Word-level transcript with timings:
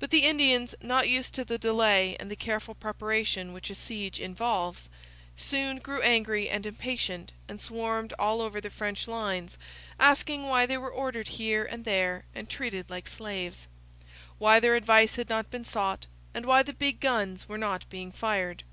But 0.00 0.10
the 0.10 0.24
Indians, 0.26 0.74
not 0.82 1.08
used 1.08 1.32
to 1.36 1.44
the 1.44 1.58
delay 1.58 2.16
and 2.18 2.28
the 2.28 2.34
careful 2.34 2.74
preparation 2.74 3.52
which 3.52 3.70
a 3.70 3.76
siege 3.76 4.18
involves, 4.18 4.88
soon 5.36 5.78
grew 5.78 6.02
angry 6.02 6.48
and 6.48 6.66
impatient, 6.66 7.30
and 7.48 7.60
swarmed 7.60 8.12
all 8.18 8.40
over 8.40 8.60
the 8.60 8.68
French 8.68 9.06
lines, 9.06 9.56
asking 10.00 10.42
why 10.42 10.66
they 10.66 10.76
were 10.76 10.90
ordered 10.90 11.28
here 11.38 11.64
and 11.64 11.84
there 11.84 12.24
and 12.34 12.50
treated 12.50 12.90
like 12.90 13.06
slaves, 13.06 13.68
why 14.38 14.58
their 14.58 14.74
advice 14.74 15.14
had 15.14 15.28
not 15.28 15.52
been 15.52 15.64
sought, 15.64 16.06
and 16.34 16.46
why 16.46 16.64
the 16.64 16.72
big 16.72 16.98
guns 16.98 17.48
were 17.48 17.56
not 17.56 17.88
being 17.88 18.10
fired. 18.10 18.64